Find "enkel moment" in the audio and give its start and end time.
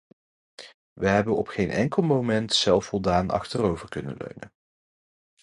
1.69-2.53